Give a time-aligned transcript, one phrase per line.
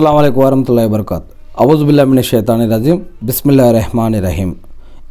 [0.00, 1.24] అస్సలం అయికు వరహతుల్లా వబర్కాత్
[1.60, 4.56] అవుజుబుల్లామిన షేతాని రజీం బిస్మిల్లా రెహమాని రహీం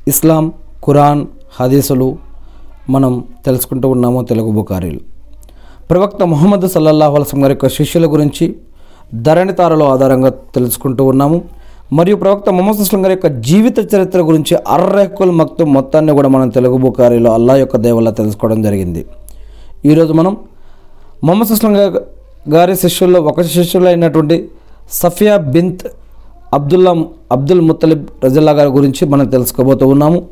[0.08, 0.51] ఇస్లాం
[0.85, 1.21] ఖురాన్
[1.59, 2.17] హదీసులు
[2.89, 4.99] మనం తెలుసుకుంటూ ఉన్నాము తెలుగు బుకారీలు
[5.89, 8.55] ప్రవక్త ముహమ్మద్ సల్లల్లాహు అలసం గారి యొక్క శిష్యుల గురించి
[9.13, 11.41] ధరణితారలో ఆధారంగా తెలుసుకుంటూ ఉన్నాము.
[11.93, 16.77] మరియు ప్రవక్త మొహమ్మద్ అస్లం గారి యొక్క జీవిత చరిత్ర గురించి అర్రెహకుల్ మక్తు మొత్తాన్ని కూడా మనం తెలుగు
[16.77, 19.05] బుకారీలో అల్లా యొక్క దేవల్లా తెలుసుకోవడం జరిగింది.
[19.85, 20.37] ఈరోజు మనం
[21.23, 21.75] మొహమ్మద్ అస్లం
[22.49, 24.49] గారి శిష్యుల్లో ఒక శిష్యులు అయినటువంటి
[24.91, 25.87] సఫియా బింత్
[26.53, 30.29] అబ్దుల్లా అబ్దుల్ ముత్తలిబ్ రజల్లా గారి గురించి మనం తెలుసుకోబోతూ ఉన్నాము.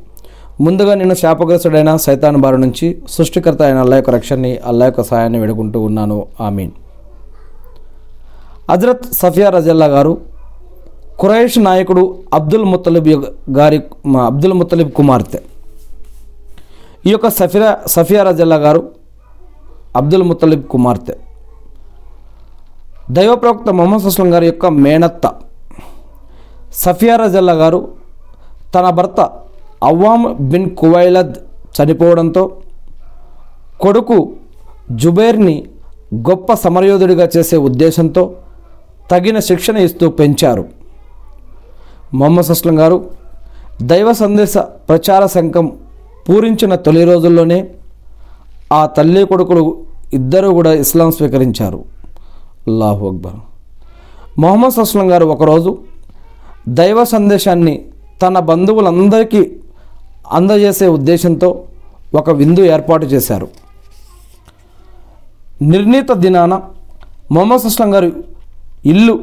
[0.61, 5.81] ముందుగా నేను శాపగ్రస్తుడైన సైతాన్ బారి నుంచి సృష్టికర్త అయిన అల్లా యొక్క రక్షణని అల్లా యొక్క సహాయాన్ని వేడుకుంటూ
[5.81, 6.25] ఉన్నాను.
[6.41, 6.71] ఆమీన్.
[8.71, 10.17] హజరత్ సఫియా రజల్లా గారు
[11.21, 13.81] ఖురైష్ నాయకుడు అబ్దుల్ ముత్తలిబ్ యొక్క- గారి
[14.25, 15.39] అబ్దుల్ ముత్తలిబ్ కుమార్తె.
[17.05, 18.89] ఈ యొక్క సఫిరా సఫియా రజల్లా గారు
[19.95, 21.15] అబ్దుల్ ముత్తలిబ్ కుమార్తె.
[23.15, 25.25] దైవప్రవక్త మొహమ్మద్ సుస్లం గారి యొక్క మేనత్త
[26.73, 27.79] సఫియా రజల్లా గారు
[28.75, 29.19] తన భర్త
[29.83, 31.35] అవ్వామ్ బిన్ కువైలద్
[31.77, 32.43] చనిపోవడంతో
[33.81, 34.17] కొడుకు
[34.91, 35.55] జుబైర్ని
[36.29, 38.23] గొప్ప సమరయోధుడిగా చేసే ఉద్దేశంతో
[39.11, 40.63] తగిన శిక్షణ ఇస్తూ పెంచారు.
[42.13, 42.97] మొహమ్మద్ సుస్లం గారు
[43.81, 44.57] దైవ సందేశ
[44.89, 45.65] ప్రచార సంఘం
[46.29, 47.59] పూరించిన తొలి రోజుల్లోనే
[48.73, 49.63] ఆ తల్లి కొడుకులు
[50.13, 51.79] ఇద్దరూ కూడా ఇస్లాం స్వీకరించారు.
[52.69, 53.35] అల్లాహు అక్బర్.
[54.39, 55.77] మొహమ్మద్ సస్లం గారు ఒకరోజు
[56.69, 57.85] దైవ సందేశాన్ని
[58.21, 59.51] తన బంధువులందరికీ
[60.31, 61.63] అందజేసే ఉద్దేశంతో
[62.15, 63.47] ఒక విందు ఏర్పాటు చేశారు.
[65.61, 66.61] నిర్ణీత దినాన
[67.31, 68.13] మొహమ్మద్ సస్లం గారి
[68.85, 69.19] ఇల్లు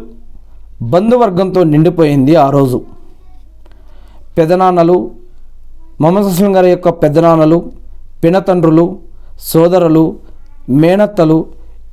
[0.82, 2.82] బంధువర్గంతో నిండిపోయింది ఆ రోజు.
[4.38, 5.10] పెదనాన్నలు
[6.00, 7.70] మొహమ్మద్ అస్లం గారి యొక్క పెదనాన్నలు
[8.24, 8.98] పినతండ్రులు
[9.40, 10.16] సోదరులు
[10.70, 11.46] మేనత్తలు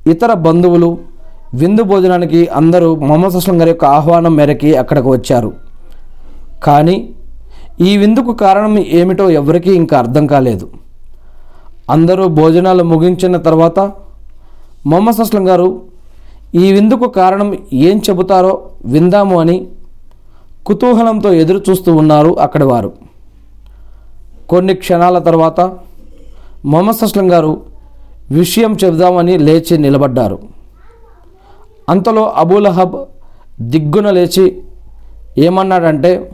[0.07, 1.10] ఇతర బంధువులు
[1.53, 5.51] విందు భోజనానికి అందరూ మొహమ్మద్ అస్లం గారి యొక్క ఆహ్వానం మేరకి అక్కడికి వచ్చారు.
[6.63, 7.09] కానీ
[7.81, 10.69] ఈ విందుకు కారణం ఏమిటో ఎవరికీ ఇంకా అర్థం కాలేదు.
[11.89, 13.79] అందరూ భోజనాలు ముగించిన తర్వాత
[14.85, 15.81] మొహమ్మద్ అస్లం గారు
[16.55, 19.67] ఈ విందుకు కారణం ఏం చెబుతారో విందాము అని
[20.65, 22.91] కుతూహలంతో ఎదురు చూస్తూ ఉన్నారు అక్కడి వారు.
[24.49, 25.59] కొన్ని క్షణాల తర్వాత
[26.65, 27.61] మొహమ్మద్ అస్లం గారు
[28.31, 30.60] విషయం చెబుదామని లేచి నిలబడ్డారు.
[31.89, 32.95] అంతలో అబూలహబ్
[33.61, 34.63] దిగ్గున లేచి
[35.37, 36.31] ఏమన్నాడంటే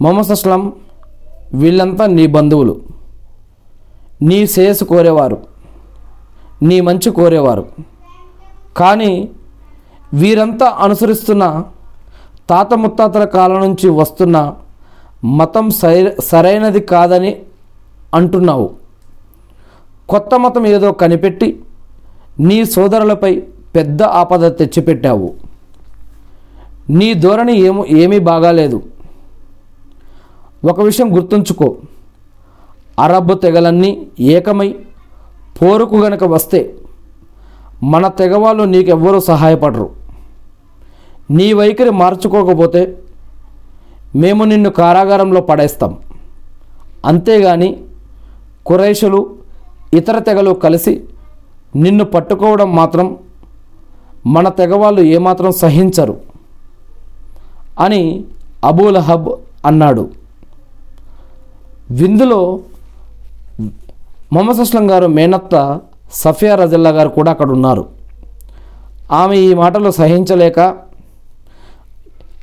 [0.00, 0.72] మొహమ్మద్ అస్లం
[1.54, 2.80] వీళ్ళంతా నీ బంధువులు.
[4.22, 5.46] నీ శ్రేయస్సు కోరేవారు.
[6.62, 7.66] నీ మంచి కోరేవారు.
[8.76, 9.28] కానీ
[10.14, 11.64] వీరంతా అనుసరిస్తున్న
[12.50, 14.54] తాత ముత్తాతల కాలం నుంచి వస్తున్న
[15.24, 17.36] మతం సై సరైనది కాదని
[18.14, 18.70] అంటున్నావు.
[20.08, 21.60] కొత్త మతం ఏదో కనిపెట్టి
[22.40, 23.42] నీ సోదరులపై
[23.76, 25.34] పెద్ద ఆపద తెచ్చిపెట్టావు.
[26.90, 28.82] నీ ధోరణి ఏమో ఏమీ బాగాలేదు.
[30.64, 31.76] ఒక విషయం గుర్తుంచుకో.
[32.98, 34.74] అరబ్ తెగలన్నీ ఏకమై
[35.62, 36.74] పోరుకు గనక వస్తే
[37.82, 39.90] మన తెగవాళ్ళు నీకెవ్వరూ సహాయపడరు.
[41.30, 42.98] నీ వైఖరి మార్చుకోకపోతే
[44.16, 45.98] మేము నిన్ను కారాగారంలో పడేస్తాం.
[47.04, 47.76] అంతేగాని
[48.66, 49.36] కురైషులు
[49.94, 51.04] ఇతర తెగలు కలిసి
[51.76, 53.16] నిన్ను పట్టుకోవడం మాత్రం
[54.26, 56.16] మన తెగవాళ్ళు ఏమాత్రం సహించరు
[57.80, 58.24] అని
[58.64, 59.28] అబూలహబ్
[59.66, 60.10] అన్నాడు.
[61.90, 62.60] విందులో
[64.32, 65.80] మొహమ్మద్ అస్లం గారు మేనత్త
[66.12, 67.88] సఫియా రజల్లా గారు కూడా అక్కడ ఉన్నారు.
[69.12, 70.60] ఆమె ఈ మాటలు సహించలేక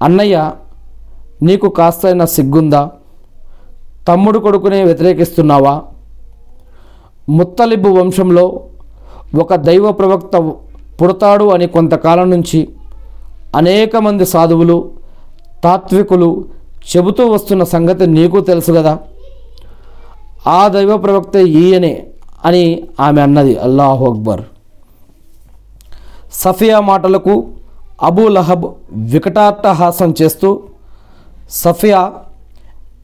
[0.04, 0.52] అన్నయ్య
[1.44, 2.92] నీకు కాస్తైనా సిగ్గుందా?
[4.08, 5.82] తమ్ముడు కొడుకునే వ్యతిరేకిస్తున్నావా?
[7.30, 8.64] ముత్తలిబు వంశంలో
[9.40, 10.54] ఒక దైవ ప్రవక్త
[11.02, 12.70] పుడతాడు అని కొంతకాలం నుంచి
[13.56, 14.78] అనేక మంది సాధువులు
[15.64, 16.46] తాత్వికులు
[16.92, 19.00] చెబుతూ వస్తున్న సంగతి నీకు తెలుసు కదా?
[20.48, 22.08] ఆ దైవ ప్రవక్త ఈయనే
[22.46, 23.60] అని ఆమె అన్నది.
[23.60, 24.42] అల్లాహు అక్బర్.
[26.34, 27.48] సఫియా మాటలకు
[28.04, 30.50] అబూ లహబ్ వికటాట్టహాసం చేస్తూ
[31.52, 32.12] సఫియా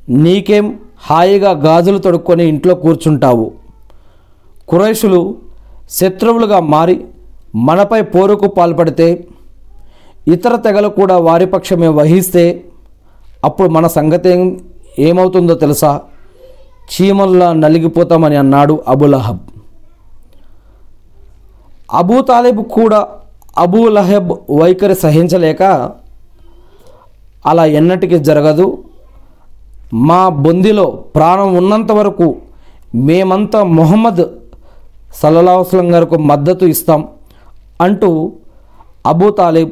[0.09, 3.51] నీకేం హాయిగా గాజులు తొడుక్కొని ఇంట్లో కూర్చుంటావు?
[4.68, 5.36] కురైషులు
[5.89, 7.06] శత్రువులుగా మారి
[7.56, 9.28] మనపై పోరుకు పాల్పడితే
[10.28, 12.63] ఇతర తెగలు కూడా వారి పక్షమే వహిస్తే
[13.46, 14.60] అప్పుడు మన సంగతి ఏం
[15.00, 16.02] ఏమవుతుందో తెలుసా?
[16.94, 19.40] చీమల్లా నలిగిపోతామని అన్నాడు అబులహబ్
[21.94, 23.07] అబూ తాలిబ్ కూడా
[23.57, 25.63] అబూ లహబ్ వైఖరి సహించలేక
[27.46, 28.84] అలా ఎన్నటికీ జరగదు.
[29.94, 32.36] మా బొందిలో ప్రాణం ఉన్నంత వరకు
[32.96, 34.25] మేమంతా మొహమ్మద్
[35.13, 37.07] సల్లల్లాహు గారికి మద్దతు ఇస్తాం.
[37.81, 38.33] అంటూ
[39.06, 39.72] అబూ తాలిబ్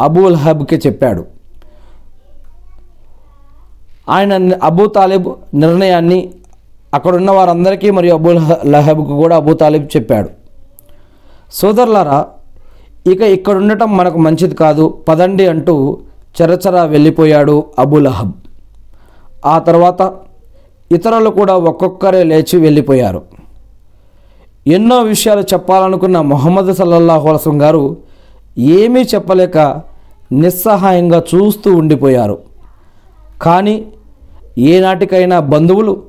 [0.00, 1.24] అబూ హబ్కి చెప్పాడు.
[4.08, 6.32] ఆయన అబూ తాలిబ్ నిర్ణయాన్ని
[6.94, 10.30] అక్కడున్న వారందరికీ మరియు అబుల్ లహ- లహబ్కు కూడా అబూ తాలిబ్ చెప్పాడు.
[11.52, 12.26] సోదరులారా
[13.06, 15.98] ఇక ఇక్కడ ఉండటం మనకు మంచిది కాదు పదండి అంటూ
[16.42, 18.32] చరచరా వెళ్ళిపోయాడు అబుల్ అహబ్
[19.46, 20.14] ఆ తర్వాత
[20.92, 23.22] ఇతరులు కూడా ఒక్కొక్కరే లేచి వెళ్ళిపోయారు.
[24.66, 27.96] ఎన్నో విషయాలు చెప్పాలనుకున్న మొహమ్మద్ సల్లల్లాహు అలసం గారు
[28.58, 29.80] ఏమీ చెప్పలేక
[30.32, 32.38] నిస్సహాయంగా చూస్తూ ఉండిపోయారు.
[33.42, 33.86] కానీ
[34.58, 36.02] ఏనాటికైనా బంధువులు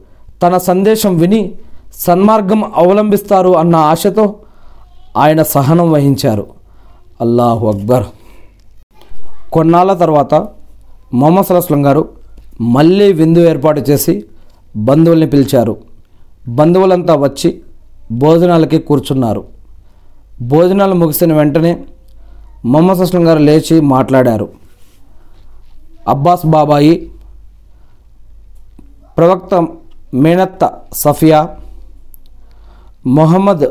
[0.44, 1.51] తన సందేశం విని
[1.95, 4.36] సన్మార్గం అవలంబిస్తారు అన్న ఆశతో
[5.18, 6.48] ఆయన సహనం వహించారు.
[7.21, 8.03] అల్లాహు అక్బర్.
[9.53, 10.48] కొన్నాళ్ళ తర్వాత
[11.13, 12.09] మొహమ్మద్ సలస్లం గారు
[12.62, 14.24] మళ్ళీ విందు ఏర్పాటు చేసి
[14.75, 15.77] బంధువుల్ని పిలిచారు.
[16.48, 17.62] బంధువులంతా వచ్చి
[18.12, 19.44] భోజనాలకి కూర్చున్నారు.
[20.42, 21.86] భోజనాలు ముగిసిన వెంటనే
[22.66, 24.50] మొహమ్మద్ సస్లం గారు లేచి మాట్లాడారు.
[26.08, 27.12] అబ్బాస్ బాబాయి
[29.18, 29.68] ప్రవక్త
[30.13, 31.50] మేనత్త సఫియా
[33.06, 33.66] మొహమ్మద్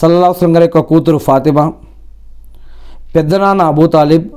[0.00, 1.72] సల్లాహం గారి యొక్క కూతురు ఫాతిమా
[3.14, 4.28] పెద్దనాన్న అబూ తాలిబ్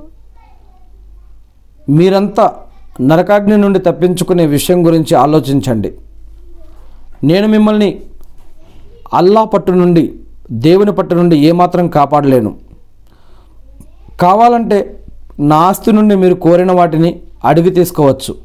[1.89, 2.53] మీరంతా
[3.01, 5.93] నరకాగ్ని నుండి తప్పించుకునే విషయం గురించి ఆలోచించండి.
[7.23, 8.01] నేను మిమ్మల్ని
[9.13, 10.13] అల్లా పట్టు నుండి
[10.51, 12.55] దేవుని పట్టు నుండి ఏమాత్రం కాపాడలేను.
[14.21, 14.99] కావాలంటే
[15.39, 18.35] నా ఆస్తి నుండి మీరు కోరిన వాటిని అడిగి తీసుకోవచ్చు.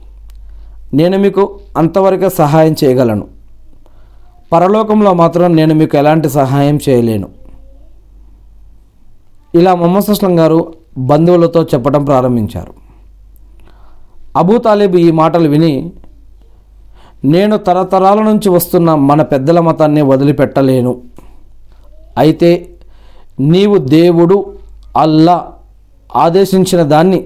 [0.95, 3.27] నేను మీకు అంతవరకు సహాయం చేయగలను.
[4.53, 7.29] పరలోకంలో మాత్రం నేను మీకు ఎలాంటి సహాయం చేయలేను.
[9.55, 12.73] ఇలా మొహమ్మద్ గారు బంధువులతో చెప్పడం ప్రారంభించారు.
[14.37, 15.93] అబూ తాలిబ్ ఈ మాటలు విని
[17.25, 21.01] నేను తరతరాల నుంచి వస్తున్న మన పెద్దల మతాన్ని వదిలిపెట్టలేను.
[22.19, 22.69] అయితే
[23.41, 24.55] నీవు దేవుడు
[24.97, 25.53] అల్లా
[26.17, 27.25] ఆదేశించిన దాన్ని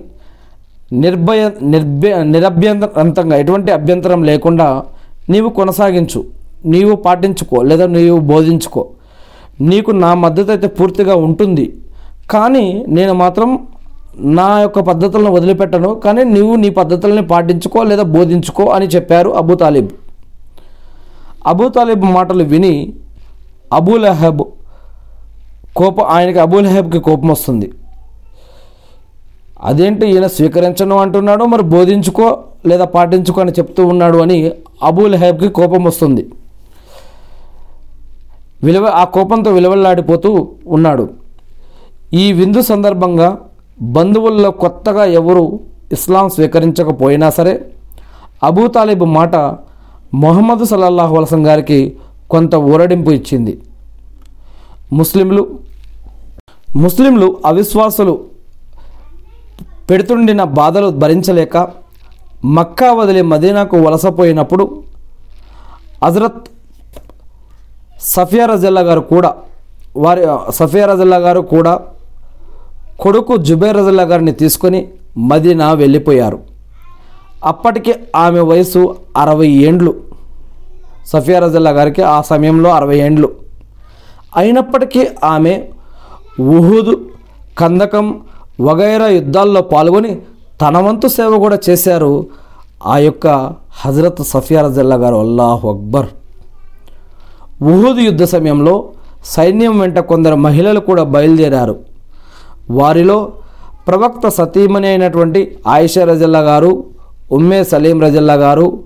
[0.92, 4.84] నిర్భయ నిర్భ నిరభ్యంతరంతంగా ఎటువంటి అభ్యంతరం లేకుండా
[5.30, 6.24] నీవు కొనసాగించు.
[6.66, 8.86] నీవు పాటించుకో లేదా నీవు బోధించుకో.
[9.60, 11.76] నీకు నా మద్దతు అయితే పూర్తిగా ఉంటుంది.
[12.30, 13.58] కానీ నేను మాత్రం
[14.16, 19.88] నా యొక్క పద్ధతులను వదిలిపెట్టను కానీ నీవు నీ పద్ధతుల్ని పాటించుకో లేదా బోధించుకో అని చెప్పారు అబూ తాలిబ్.
[21.46, 22.94] అబూ తాలిబ్ మాటలు విని
[23.72, 24.42] అబూ లహబ్
[25.76, 27.72] కోప ఆయనకి అబూ లహబ్కి కోపం వస్తుంది.
[29.62, 35.84] అదేంటి ఈయన స్వీకరించను అంటున్నాడు మరి బోధించుకో లేదా పాటించుకో అని చెప్తూ ఉన్నాడు అని అబూ లహబ్కి కోపం
[35.84, 36.26] వస్తుంది.
[38.64, 41.10] విలువ ఆ కోపంతో విలువలాడిపోతూ ఉన్నాడు.
[42.14, 43.38] ఈ విందు సందర్భంగా
[43.80, 45.60] బంధువుల్లో కొత్తగా ఎవరు
[45.92, 47.54] ఇస్లాం స్వీకరించకపోయినా సరే
[48.42, 49.36] అబూతాలిబ్ మాట
[50.14, 51.96] మొహమ్మద్ సల్లల్లాహు వలసం గారికి
[52.30, 53.62] కొంత ఊరడింపు ఇచ్చింది.
[54.92, 55.58] ముస్లింలు
[56.76, 58.14] ముస్లింలు అవిశ్వాసులు
[59.90, 61.56] పెడుతుండిన బాధలు భరించలేక
[62.44, 64.82] మక్కా వదిలి మదీనాకు వలసపోయినప్పుడు
[66.04, 66.48] హజరత్
[68.00, 69.34] సఫియా రజల్లా గారు కూడా
[69.96, 71.80] వారి సఫియా రజల్లా గారు కూడా
[73.02, 74.80] కొడుకు జుబైర్ రజల్లా గారిని తీసుకొని
[75.18, 76.38] మదీనా వెళ్ళిపోయారు.
[77.44, 79.94] అప్పటికి ఆమె వయసు అరవై ఏండ్లు.
[81.06, 83.28] సఫియా రజల్లా గారికి ఆ సమయంలో అరవై ఏండ్లు.
[84.36, 85.54] అయినప్పటికీ ఆమె
[86.40, 86.92] ఉహుద్
[87.58, 88.20] కందకం
[88.60, 90.18] వగైరా యుద్ధాల్లో పాల్గొని
[90.60, 92.26] తన వంతు సేవ కూడా చేశారు
[92.86, 95.16] ఆ యొక్క హజరత్ సఫియా రజల్లా గారు.
[95.16, 96.06] అల్లాహ్ అక్బర్.
[97.62, 98.84] ఉహుద్ యుద్ధ సమయంలో
[99.24, 101.91] సైన్యం వెంట కొందరు మహిళలు కూడా బయలుదేరారు.
[102.70, 103.32] వారిలో
[103.88, 106.84] ప్రవక్త సతీమణి అయినటువంటి ఆయిషా రజల్లా గారు
[107.32, 108.84] ఉమ్మే సలీం రజల్లా గారు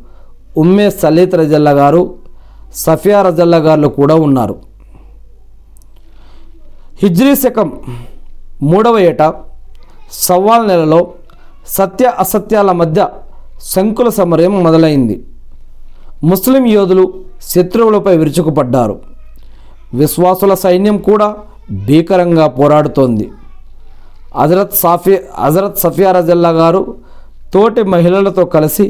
[0.57, 2.15] ఉమ్మే సలీత్ రజల్లా గారు
[2.75, 4.57] సఫియా రజల్లా గారు కూడా ఉన్నారు.
[7.03, 7.73] హిజ్రీ శకం
[8.63, 9.35] మూడవ ఏట
[10.13, 11.13] సవ్వాల్ నెలలో
[11.69, 13.09] సత్య అసత్యాల మధ్య
[13.61, 15.25] శంకుల సమరయం మొదలైంది.
[16.25, 19.01] ముస్లిం యోధులు శత్రువులపై విరుచుకుపడ్డారు.
[19.95, 21.37] విశ్వాసుల సైన్యం కూడా
[21.71, 23.31] భీకరంగా పోరాడుతోంది.
[24.41, 25.15] హజరత్ సాఫీ
[25.45, 26.83] హజరత్ సఫియా రజల్లా గారు
[27.55, 28.87] తోటి మహిళలతో కలిసి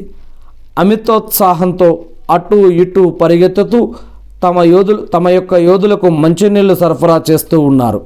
[0.79, 1.89] అమితోత్సాహంతో
[2.35, 3.81] అటు ఇటు పరిగెత్తుతూ
[4.45, 8.01] తమ యోధులు తమ యొక్క యోధులకు మంచినీళ్ళు సరఫరా చేస్తూ ఉన్నారు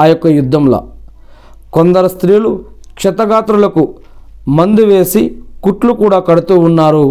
[0.00, 0.80] ఆ యొక్క యుద్ధంలో.
[1.76, 2.50] కొందరు స్త్రీలు
[2.98, 3.82] క్షతగాత్రులకు
[4.58, 5.22] మందు వేసి
[5.64, 7.06] కుట్లు కూడా కడుతూ ఉన్నారు.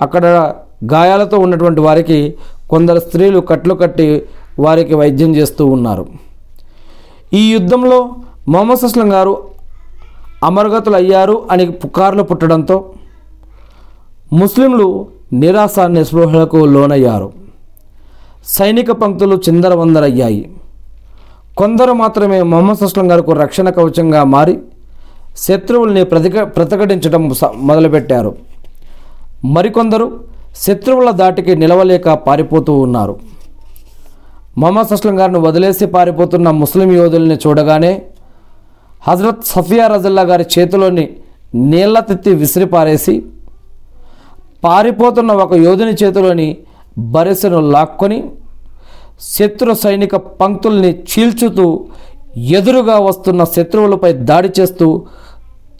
[0.00, 0.26] అక్కడ
[0.92, 2.18] గాయాలతో ఉన్నటువంటి వారికి
[2.70, 4.08] కొందరు స్త్రీలు కట్లు కట్టి
[4.64, 6.04] వారికి వైద్యం చేస్తూ ఉన్నారు.
[7.40, 7.98] ఈ యుద్ధంలో
[8.48, 9.42] మొహమ్మద్ అస్లం గారు
[10.44, 12.92] అమరగతులు అయ్యారు అని పుకార్లు పుట్టడంతో
[14.32, 17.32] ముస్లింలు నిరాశ నిస్పృహలకు లోనయ్యారు.
[18.46, 20.50] సైనిక పంక్తులు చిందరవందరయ్యాయి.
[21.56, 24.58] కొందరు మాత్రమే మొహమ్మద్ అస్లం గారికి రక్షణ కవచంగా మారి
[25.36, 28.36] శత్రువుల్ని ప్రతిక ప్రతిఘటించడం స- మొదలుపెట్టారు.
[29.44, 30.24] మరికొందరు
[30.56, 33.16] శత్రువుల దాటికి నిలవలేక పారిపోతూ ఉన్నారు.
[34.58, 38.02] మొహమ్మద్ అస్లం గారిని వదిలేసి పారిపోతున్న ముస్లిం యోధుల్ని చూడగానే
[39.08, 41.08] హజరత్ సఫియా రజల్లా గారి చేతిలోని
[41.54, 43.22] నీళ్ళ తెత్తి విసిరిపారేసి
[44.64, 46.56] పారిపోతున్న ఒక యోధుని చేతిలోని
[46.98, 48.24] బరిసెను లాక్కొని
[49.20, 51.66] శత్రు సైనిక పంక్తుల్ని చీల్చుతూ
[52.36, 54.86] ఎదురుగా వస్తున్న శత్రువులపై దాడి చేస్తూ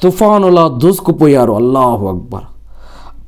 [0.02, 1.52] తుఫానులా దూసుకుపోయారు.
[1.52, 2.46] అల్లాహు అక్బర్.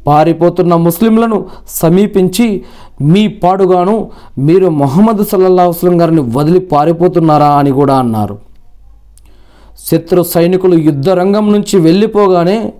[0.06, 1.38] పారిపోతున్న ముస్లింలను
[1.68, 2.64] సమీపించి
[3.02, 5.64] మీ పాడుగాను మీరు మొహమ్మద్ సల్లల్లా
[6.02, 8.47] గారిని వదిలి పారిపోతున్నారా అని కూడా అన్నారు.
[9.86, 12.72] శత్రు సైనికులు యుద్ధ రంగం నుంచి వెళ్ళిపోగానే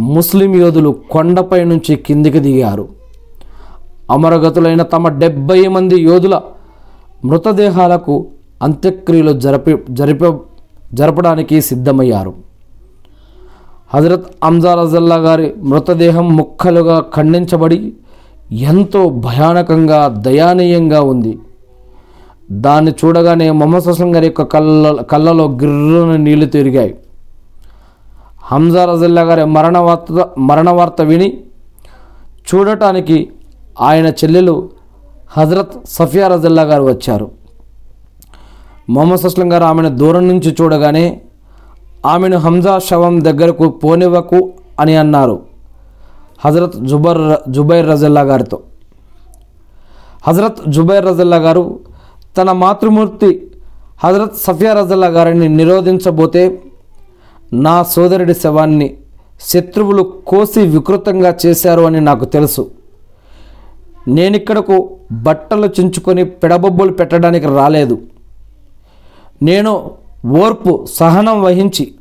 [0.00, 2.88] ముస్లిం యోధులు కొండపై నుంచి కిందికి దిగారు.
[4.10, 6.40] అమరగతులైన తమ డెబ్బై మంది యోధుల
[7.24, 8.26] మృతదేహాలకు
[8.62, 10.24] అంత్యక్రియలు జరిపి జరిప
[10.94, 12.34] జరపడానికి సిద్ధమయ్యారు.
[13.94, 17.92] హజరత్ అంజా రజల్లా గారి మృతదేహం ముక్కలుగా ఖండించబడి
[18.52, 21.38] ఎంతో భయానకంగా దయానీయంగా ఉంది.
[22.50, 26.98] దాన్ని చూడగానే మొహమ్మద్ హసన్ గారి యొక్క కళ్ళ కళ్ళలో గిర్రున నీళ్ళు తిరిగాయి.
[28.42, 31.42] హంజా రజల్లా గారి మరణ వార్త మరణ వార్త విని
[32.48, 33.30] చూడటానికి
[33.80, 34.70] ఆయన చెల్లెలు
[35.36, 37.30] హజరత్ సఫియా రజల్లా గారు వచ్చారు.
[38.90, 41.20] మొహమ్మద్ అస్లం గారు ఆమెను దూరం నుంచి చూడగానే
[42.06, 45.42] ఆమెను హంజా శవం దగ్గరకు పోనివ్వకు అని అన్నారు
[46.44, 48.60] హజరత్ జుబర్ జుబైర్ రజల్లా గారితో.
[50.26, 51.80] హజరత్ జుబైర్ రజల్లా గారు
[52.36, 53.50] తన మాతృమూర్తి
[54.04, 56.62] హజరత్ సఫియా రజల్లా గారిని నిరోధించబోతే
[57.52, 58.96] నా సోదరుడి శవాన్ని
[59.40, 62.70] శత్రువులు కోసి వికృతంగా చేశారు అని నాకు తెలుసు.
[64.08, 67.98] నేనిక్కడకు బట్టలు చించుకొని పిడబొబ్బులు పెట్టడానికి రాలేదు.
[69.42, 69.90] నేను
[70.26, 71.94] ఓర్పు సహనం వహించి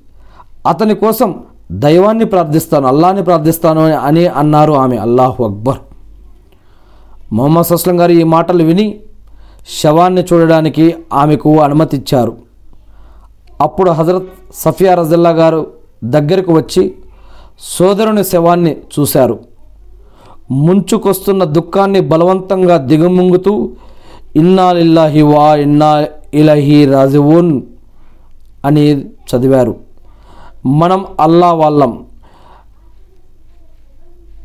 [0.68, 4.98] అతని కోసం దైవాన్ని ప్రార్థిస్తాను అల్లాని ప్రార్థిస్తాను అని- అన్నారు ఆమె.
[4.98, 5.78] అల్లాహు అక్బర్.
[7.34, 9.00] మొహమ్మద్ సస్లం గారు ఈ మాటలు విని
[9.68, 12.38] శవాన్ని చూడడానికి ఆమెకు అనుమతిచ్చారు.
[13.62, 14.24] అప్పుడు హజరత్
[14.56, 15.68] సఫియా రజల్లా గారు
[16.04, 16.96] దగ్గరకు వచ్చి
[17.60, 19.40] సోదరుని శవాన్ని చూశారు.
[20.52, 23.72] ముంచుకొస్తున్న దుఃఖాన్ని బలవంతంగా దిగముంగుతూ
[24.36, 27.62] ఇన్నాలిల్లాహి వా ఇన్నా ఇలహి రాజువున్
[28.66, 29.76] అని చదివారు.
[30.66, 32.06] మనం అల్లా వాళ్ళం.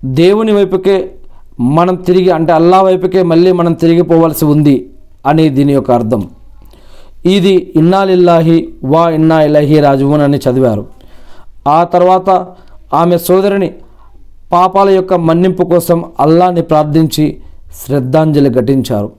[0.05, 1.15] దేవుని వైపుకే
[1.61, 4.91] మనం తిరిగి అంటే అల్లా వైపుకే మళ్ళీ మనం తిరిగిపోవలసి ఉంది.
[5.27, 6.23] అని దీని యొక్క అర్థం.
[7.27, 10.87] ఇది ఇన్నాలిల్లాహి వా ఇన్నా ఇలాహి రాజువున్ అని చదివారు.
[11.69, 12.31] ఆ తర్వాత
[12.95, 13.71] ఆమె సోదరిని
[14.53, 17.43] పాపాల యొక్క మన్నింపు కోసం అల్లాని ప్రార్థించి
[17.81, 19.11] శ్రద్ధాంజలి ఘటించారు.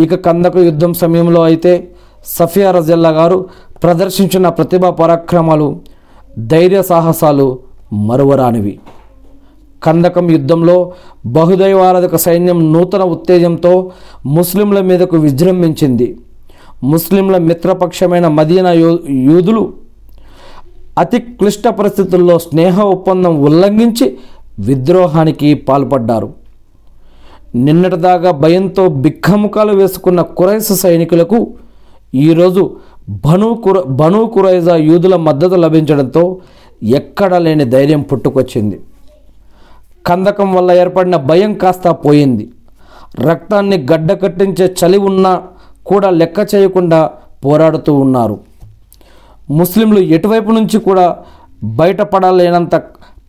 [0.00, 1.88] ఇక కందక యుద్ధం సమయంలో అయితే
[2.26, 3.48] సఫియా రజల్లా గారు
[3.82, 5.80] ప్రదర్శించిన ప్రతిభా పరాక్రమాలు
[6.38, 7.58] ధైర్య సాహసాలు
[7.92, 8.78] మరువరానివి.
[9.82, 10.92] కందకం యుద్ధంలో
[11.26, 13.90] బహుదైవారాధక సైన్యం నూతన ఉత్తేజంతో
[14.26, 16.18] ముస్లింల మీదకు విజృంభించింది.
[16.84, 19.72] ముస్లింల మిత్రపక్షమైన మదీనా యూ యూదులు
[20.98, 24.16] అతి క్లిష్ట పరిస్థితుల్లో స్నేహ ఒప్పందం ఉల్లంఘించి
[24.58, 26.28] విద్రోహానికి పాల్పడ్డారు.
[27.54, 31.54] నిన్నటిదాకా భయంతో బిక్కముఖాలు వేసుకున్న కురైస సైనికులకు
[32.14, 32.76] ఈరోజు
[33.08, 36.38] బను కుర బను కురైజా యూదుల మద్దతు లభించడంతో
[36.82, 38.80] ఎక్కడా లేని ధైర్యం పుట్టుకొచ్చింది.
[40.06, 42.48] కందకం వల్ల ఏర్పడిన భయం కాస్త పోయింది.
[43.20, 45.42] రక్తాన్ని గడ్డ కట్టించే చలి ఉన్నా
[45.86, 47.10] కూడా లెక్క చేయకుండా
[47.44, 48.40] పోరాడుతూ ఉన్నారు.
[49.50, 51.16] ముస్లింలు ఎటువైపు నుంచి కూడా
[51.64, 52.76] బయటపడలేనంత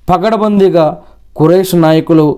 [0.09, 1.01] పగడబందీగా
[1.35, 2.37] కురేష్ నాయకులు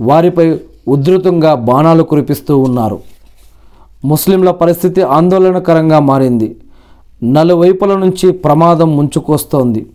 [0.00, 2.98] వారిపై ఉధృతంగా బాణాలు కురిపిస్తూ ఉన్నారు.
[4.04, 6.56] ముస్లింల పరిస్థితి ఆందోళనకరంగా మారింది.
[7.24, 9.86] నలువైపుల నుంచి ప్రమాదం ముంచుకొస్తోంది.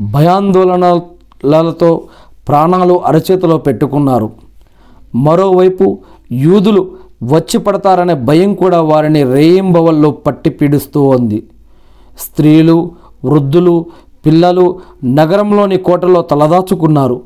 [0.00, 1.90] భయాందోళనలతో
[2.48, 4.30] ప్రాణాలు అరచేతిలో పెట్టుకున్నారు.
[5.14, 5.98] మరోవైపు
[6.32, 6.90] యూదులు
[7.22, 11.42] వచ్చి పడతారనే భయం కూడా వారిని రేయింబవల్లో పట్టి పీడిస్తూ ఉంది.
[12.18, 12.90] స్త్రీలు
[13.24, 13.86] వృద్ధులు
[14.26, 17.20] పిల్లలు నగరంలోని కోటలో తలదాచుకున్నారు.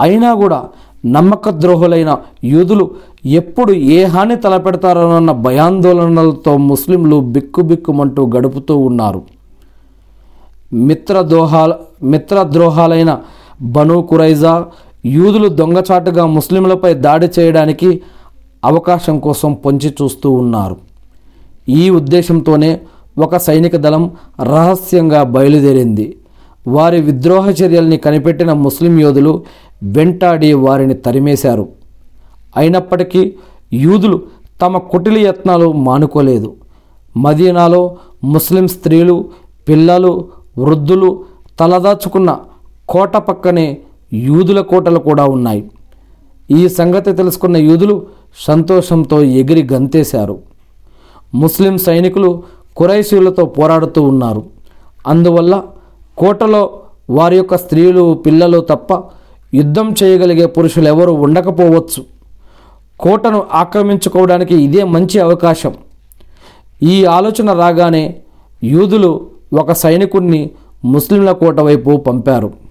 [0.00, 0.64] అయినా కూడా
[1.06, 2.90] నమ్మక ద్రోహులైన యూదులు
[3.26, 9.22] ఎప్పుడు ఏ హాని తలపెడతారోనన్న భయాందోళనలతో ముస్లింలు బిక్కుబిక్కుమంటూ గడుపుతూ ఉన్నారు.
[10.72, 13.18] మిత్రద్రోహాల మిత్రద్రోహాలైన
[13.62, 14.64] బను కురైజా
[15.06, 18.02] యూదులు దొంగచాటుగా ముస్లింలపై దాడి చేయడానికి
[18.64, 20.76] అవకాశం కోసం పొంచి చూస్తూ ఉన్నారు.
[21.68, 22.80] ఈ ఉద్దేశంతోనే
[23.18, 24.10] ఒక సైనిక దళం
[24.42, 26.16] రహస్యంగా బయలుదేరింది.
[26.68, 29.44] వారి విద్రోహ చర్యల్ని కనిపెట్టిన ముస్లిం యోధులు
[29.82, 31.68] వెంటాడి వారిని తరిమేశారు.
[32.56, 33.34] అయినప్పటికీ
[33.72, 34.22] యూదులు
[34.62, 36.54] తమ కుటిలి యత్నాలు మానుకోలేదు.
[37.16, 39.28] మదీనాలో ముస్లిం స్త్రీలు
[39.68, 40.24] పిల్లలు
[40.58, 41.24] వృద్ధులు
[41.60, 42.38] తలదాచుకున్న
[42.88, 43.78] కోట పక్కనే
[44.12, 45.70] యూదుల కోటలు కూడా ఉన్నాయి.
[46.50, 48.06] ఈ సంగతి తెలుసుకున్న యూదులు
[48.38, 50.38] సంతోషంతో ఎగిరి గంతేశారు.
[51.34, 52.42] ముస్లిం సైనికులు
[52.76, 54.42] కురైశీలతో పోరాడుతూ ఉన్నారు.
[55.06, 55.62] అందువల్ల
[56.18, 59.02] కోటలో వారి యొక్క స్త్రీలు పిల్లలు తప్ప
[59.54, 62.04] యుద్ధం చేయగలిగే పురుషులు ఎవరు ఉండకపోవచ్చు.
[63.00, 65.74] కోటను ఆక్రమించుకోవడానికి ఇదే మంచి అవకాశం.
[66.82, 68.16] ఈ ఆలోచన రాగానే
[68.64, 70.50] యూదులు ఒక సైనికుడిని
[70.84, 72.63] ముస్లింల కోట వైపు పంపారు.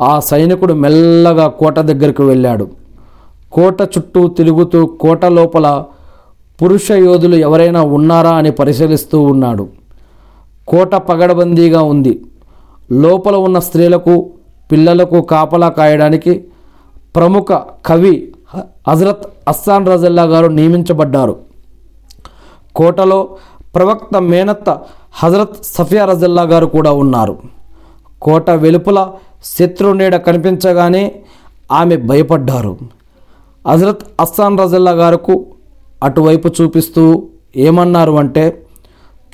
[0.00, 2.70] ఆ సైనికుడు మెల్లగా కోట దగ్గరకు వెళ్ళాడు.
[3.52, 5.84] కోట చుట్టూ తిరుగుతూ కోట లోపల
[6.62, 9.68] పురుష యోధులు ఎవరైనా ఉన్నారా అని పరిశీలిస్తూ ఉన్నాడు.
[10.68, 12.24] కోట పగడబందీగా ఉంది.
[12.92, 14.30] లోపల ఉన్న స్త్రీలకు
[14.72, 16.44] పిల్లలకు కాపలా కాయడానికి
[17.16, 17.46] ప్రముఖ
[17.86, 18.32] కవి
[18.88, 21.36] హజరత్ అస్సాన్ రజల్లా గారు నియమించబడ్డారు.
[22.76, 23.28] కోటలో
[23.74, 24.78] ప్రవక్త మేనత్త
[25.14, 27.38] హజరత్ సఫియా రజల్లా గారు కూడా ఉన్నారు.
[28.22, 29.10] కోట వెలుపల
[29.44, 31.12] శత్రునీడ కనిపించగానే
[31.72, 32.78] ఆమె భయపడ్డారు.
[33.68, 35.46] హజరత్ అస్సాన్ రజల్లా గారుకు
[36.02, 37.22] అటువైపు చూపిస్తూ
[37.56, 38.62] ఏమన్నారు అంటే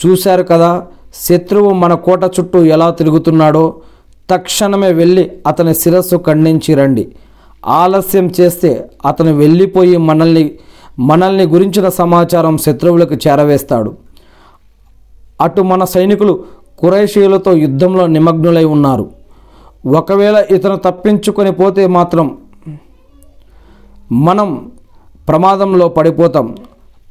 [0.07, 3.75] చూశారు కదా శత్రువు మన కోట చుట్టూ ఎలా తిరుగుతున్నాడో
[4.31, 7.09] తక్షణమే వెళ్ళి అతని శిరస్సు ఖండించి రండి.
[7.67, 10.59] ఆలస్యం చేస్తే అతను వెళ్ళిపోయి మనల్ని
[10.99, 13.97] మనల్ని గురించిన సమాచారం శత్రువులకు చేరవేస్తాడు.
[15.41, 16.45] అటు మన సైనికులు
[16.79, 19.18] కురైషీయులతో యుద్ధంలో నిమగ్నులై ఉన్నారు.
[19.87, 22.39] ఒకవేళ ఇతను తప్పించుకొని పోతే మాత్రం
[24.13, 24.73] మనం
[25.29, 26.57] ప్రమాదంలో పడిపోతాం.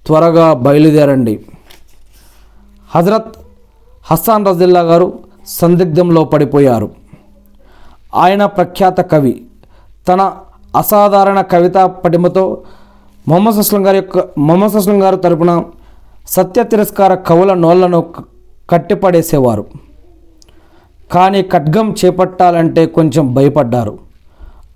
[0.06, 1.46] త్వరగా బయలుదేరండి.
[2.96, 3.38] హజరత్
[4.12, 6.92] హస్సాన్ రజిల్లా గారు సందిగ్ధంలో పడిపోయారు.
[8.16, 9.44] ఆయన ప్రఖ్యాత కవి.
[10.08, 10.34] తన
[10.78, 12.64] అసాధారణ కవితా పటిమతో
[13.28, 15.64] మొహమ్మద్ అస్లం గారి యొక్క మొహమ్మద్ అస్లం గారు తరపున
[16.28, 18.14] సత్య తిరస్కార కవుల నోళ్ళను
[18.70, 19.66] కట్టిపడేసేవారు.
[21.12, 24.00] కానీ ఖడ్గం చేపట్టాలంటే కొంచెం భయపడ్డారు.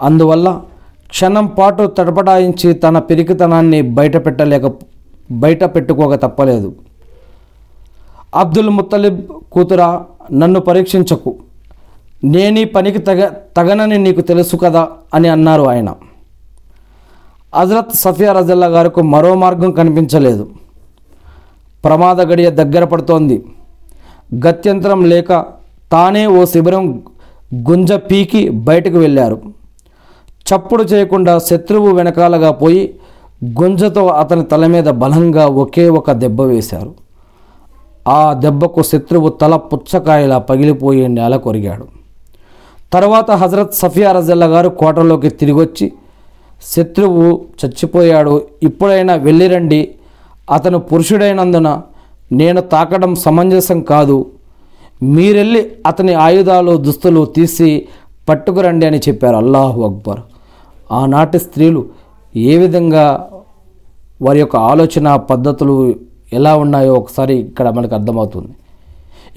[0.02, 0.62] అందువల్ల
[1.10, 4.72] క్షణం పాటు తడపడాయించి తన పిరికితనాన్ని బయట పెట్టలేక
[5.32, 6.76] బయట పెట్టుకోక తప్పలేదు.
[8.36, 11.36] అబ్దుల్ ముత్తలిబ్ కూతురా నన్ను పరీక్షించకు.
[12.24, 15.94] నేనీ పనికి తగ తగనని నీకు తెలుసు కదా అని అన్నారు ఆయన.
[17.56, 20.50] హజరత్ సఫియా రజల్లా గారికి మరో మార్గం కనిపించలేదు.
[21.86, 23.46] ప్రమాద గడియ దగ్గర పడుతోంది.
[24.48, 25.61] గత్యంతరం లేక
[25.91, 27.04] తానే ఓ శిబిరం
[27.69, 29.41] గుంజ పీకి బయటకు వెళ్ళారు.
[30.49, 32.95] చప్పుడు చేయకుండా శత్రువు వెనకాలగా పోయి
[33.62, 36.93] గుంజతో అతని తల మీద బలంగా ఒకే ఒక దెబ్బ వేశారు.
[38.08, 41.88] ఆ దెబ్బకు శత్రువు తల పుచ్చకాయలా పగిలిపోయి నేల కొరిగాడు.
[42.93, 45.93] తర్వాత హజరత్ సఫియా రజల్లా గారు కోటలోకి తిరిగొచ్చి
[46.63, 49.95] శత్రువు చచ్చిపోయాడు ఇప్పుడైనా వెళ్ళిరండి.
[50.51, 51.82] అతను పురుషుడైనందున
[52.32, 54.25] నేను తాకడం సమంజసం కాదు.
[55.04, 57.88] మీరెళ్ళి అతని ఆయుధాలు దుస్తులు తీసి
[58.30, 59.36] పట్టుకురండి అని చెప్పారు.
[59.36, 60.20] అల్లాహు అక్బర్.
[60.92, 61.86] ఆనాటి స్త్రీలు
[62.36, 63.30] ఏ విధంగా
[64.22, 65.96] వారి యొక్క ఆలోచన పద్ధతులు
[66.34, 68.48] ఎలా ఉన్నాయో ఒకసారి ఇక్కడ మనకు అర్థమవుతుంది.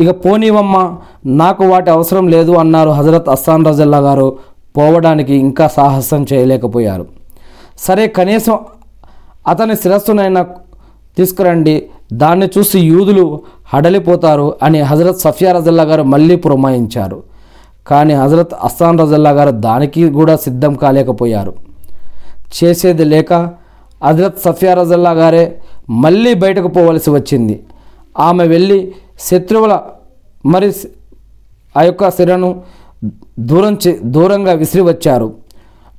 [0.00, 0.96] ఇక పోనీవమ్మ
[1.26, 4.38] నాకు వాటి అవసరం లేదు అన్నారు హజరత్ అస్సాన్ రజల్లా గారు.
[4.76, 7.06] పోవడానికి ఇంకా సాహసం చేయలేకపోయారు.
[7.78, 8.58] సరే కనీసం
[9.48, 10.46] అతని శిరస్సునైనా
[11.16, 11.86] తీసుకురండి.
[12.12, 13.40] దాన్ని చూసి యూదులు
[13.74, 17.22] హడలిపోతారు అని హజరత్ సఫియా రజల్లా గారు మళ్ళీ పురమాయించారు.
[17.86, 21.54] కానీ హజరత్ అస్సాన్ రజల్లా గారు దానికి కూడా సిద్ధం కాలేకపోయారు.
[22.56, 23.32] చేసేది లేక
[24.04, 27.66] హజరత్ సఫియా రజల్లా గారే మళ్ళీ బయటకు పోవలసి వచ్చింది.
[28.18, 29.80] ఆమె వెళ్ళి శత్రువుల
[30.46, 30.72] మరి
[31.76, 32.62] ఆ యొక్క సిరను
[33.38, 35.34] దూరం చే దూరంగా విసిరి వచ్చారు.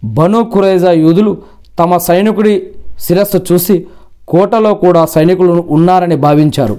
[0.03, 1.37] బను కురైజా యూదులు
[1.79, 2.67] తమ సైనికుడి
[2.99, 3.85] శిరస్సు చూసి
[4.27, 6.77] కోటలో కూడా సైనికులు ఉన్నారని భావించారు.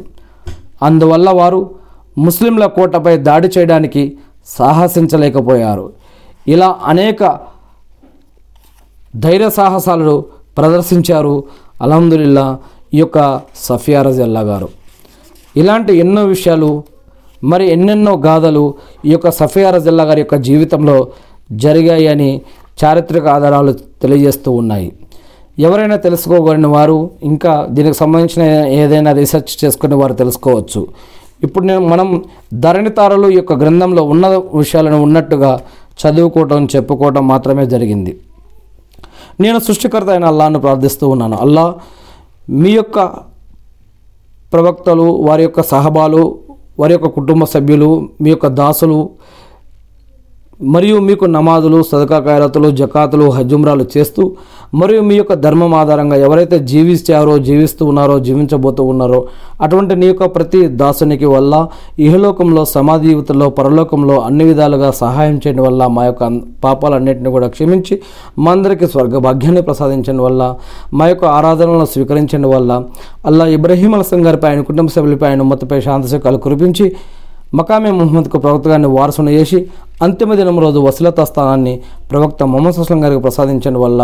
[0.82, 1.70] అందువల్ల వారు
[2.18, 5.92] ముస్లింల కోటపై దాడి చేయడానికి సాహసించలేకపోయారు.
[6.48, 7.38] ఇలా అనేక
[9.16, 10.24] ధైర్య సాహసాలు
[10.59, 11.44] ప్రదర్శించారు
[11.82, 12.59] అలహదుల్లా
[12.94, 14.68] ఈ యొక్క సఫియా రజల్లా గారు.
[15.56, 16.82] ఇలాంటి ఎన్నో విషయాలు
[17.44, 21.09] మరి ఎన్నెన్నో గాథలు ఈ యొక్క సఫియా రజల్లా గారి యొక్క జీవితంలో
[21.52, 22.40] జరిగాయని
[22.85, 24.92] చారిత్రక ఆధారాలు తెలియజేస్తూ ఉన్నాయి.
[25.58, 28.42] ఎవరైనా తెలుసుకోగలిగిన వారు ఇంకా దీనికి సంబంధించిన
[28.80, 30.80] ఏదైనా రీసెర్చ్ చేసుకునే వారు తెలుసుకోవచ్చు.
[31.42, 32.08] ఇప్పుడు నేను మనం
[32.64, 35.60] ధరణితారలు యొక్క గ్రంథంలో ఉన్న విషయాలను ఉన్నట్టుగా
[36.00, 38.12] చదువుకోవటం చెప్పుకోవటం మాత్రమే జరిగింది.
[39.40, 41.36] నేను సృష్టికర్త అయిన అల్లాను ప్రార్థిస్తూ ఉన్నాను.
[41.36, 41.74] అల్లా
[42.50, 42.98] మీ యొక్క
[44.52, 46.22] ప్రవక్తలు వారి యొక్క సహబాలు
[46.80, 48.98] వారి యొక్క కుటుంబ సభ్యులు మీ యొక్క దాసులు
[50.60, 54.36] మరియు మీకు నమాజులు సదకా ఖైరాతులు జకాతులు హజుమ్రాలు చేస్తూ
[54.74, 59.24] మరియు మీ యొక్క ధర్మం ఆధారంగా ఎవరైతే జీవిస్తారో జీవిస్తూ ఉన్నారో జీవించబోతూ ఉన్నారో
[59.60, 63.14] అటువంటి నీ యొక్క ప్రతి దాసునికి వల్ల ఇహలోకంలో సమాధి
[63.56, 66.24] పరలోకంలో అన్ని విధాలుగా సహాయం చేయడం వల్ల మా యొక్క
[66.64, 68.02] పాపాలన్నింటినీ కూడా క్షమించి
[68.38, 70.54] మా అందరికీ స్వర్గ భాగ్యాన్ని ప్రసాదించడం వల్ల
[70.92, 72.82] మా యొక్క ఆరాధనలను స్వీకరించడం వల్ల
[73.26, 76.94] అల్లా ఇబ్రహీం అలసం గారిపై ఆయన కుటుంబ సభ్యులపై ఆయన ఉమ్మతిపై శాంతి కురిపించి
[77.52, 79.59] మకామే ముహమ్మద్కు ప్రవక్తగాన్ని వారసును చేసి
[80.02, 81.74] అంతిమ దినం రోజు వసీలత స్థానాన్ని
[82.11, 84.02] ప్రవక్త మొహమ్మద్ అస్లం గారికి ప్రసాదించడం వల్ల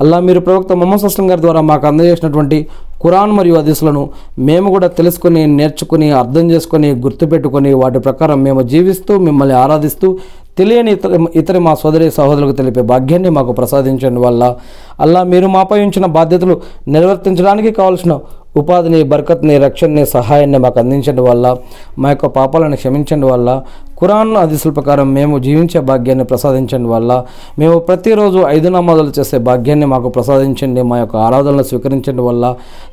[0.00, 2.58] అల్లా మీరు ప్రవక్త మొహమ్మద్ అస్లం గారి ద్వారా మాకు అందజేసినటువంటి
[3.02, 4.02] ఖురాన్ మరియు హదీసులను
[4.40, 10.10] మేము కూడా తెలుసుకొని నేర్చుకుని అర్థం చేసుకొని గుర్తుపెట్టుకొని వాటి ప్రకారం మేము జీవిస్తూ మిమ్మల్ని ఆరాధిస్తూ
[10.58, 14.44] తెలియని ఇతర ఇతర మా సోదరి సహోదరులకు తెలిపే భాగ్యాన్ని మాకు ప్రసాదించడం వల్ల
[15.00, 16.56] అల్లా మీరు మాపై ఉంచిన బాధ్యతలు
[16.88, 18.14] నిర్వర్తించడానికి కావాల్సిన
[18.56, 21.46] ఉపాధిని బర్కత్ని రక్షణని సహాయాన్ని మాకు అందించడం వల్ల
[21.98, 23.50] మా యొక్క పాపాలను క్షమించడం వల్ల
[23.98, 27.10] ఖురాన్ హదీసుల ప్రకారం మేము జీవించే భాగ్యాన్ని ప్రసాదించడం వల్ల
[27.58, 32.44] మేము ప్రతిరోజు ఐదు నమాజులు చేసే భాగ్యాన్ని మాకు ప్రసాదించండి మా యొక్క ఆరాధనలు స్వీకరించడం వల్ల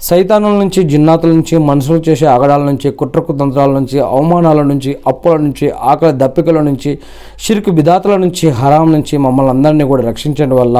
[0.07, 5.67] సైతానుల నుంచి జిన్నాతుల నుంచి మనుషులు చేసే ఆగడాల నుంచి కుట్రకు తంత్రాల నుంచి అవమానాల నుంచి అప్పుల నుంచి
[5.87, 6.93] ఆకలి దప్పికల నుంచి
[7.37, 10.77] షిరుకు బిదాతల నుంచి హరాం నుంచి మమ్మల్ని అందరినీ కూడా రక్షించడం వల్ల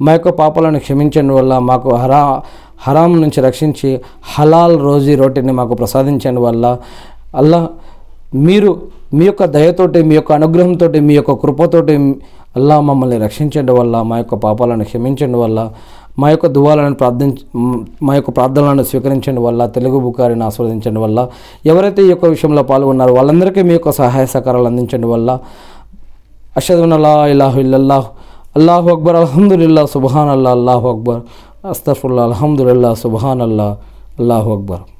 [0.00, 2.20] మా యొక్క పాపాలను క్షమించడం వల్ల మాకు హరా
[2.80, 3.90] హరాం నుంచి రక్షించి
[4.32, 6.64] హలాల్ రోజీ రోటిని మాకు ప్రసాదించడం వల్ల
[7.34, 7.60] అల్లా
[8.46, 8.70] మీరు
[9.14, 11.94] మీ యొక్క దయతోటి మీ యొక్క అనుగ్రహంతో మీ యొక్క కృపతోటి
[12.56, 15.58] అల్లా మమ్మల్ని రక్షించడం వల్ల మా యొక్క పాపాలను క్షమించడం వల్ల
[16.18, 17.36] మా యొక్క దువాలను ప్రార్థించ
[18.06, 21.18] మా యొక్క ప్రార్థనలను స్వీకరించడం వల్ల తెలుగు బుకారిని ఆస్వాదించడం వల్ల
[21.66, 25.30] ఎవరైతే ఈ యొక్క విషయంలో పాల్గొన్నారో వాళ్ళందరికీ మీ యొక్క సహాయ సహకారాలు అందించడం వల్ల
[26.56, 28.08] అషద్ అల్లా ఇల్లాహు ఇల్లల్లాహ్
[28.56, 31.20] అల్లాహు అక్బర్ అల్హమ్దుల్లా సుబహాన్ అల్లా అల్లాహు అక్బర్.
[31.64, 33.78] అస్తఫుల్లా అల్హమ్దుల్లా సుబహాన్ అల్లా
[34.18, 34.99] అల్లాహు అక్బర్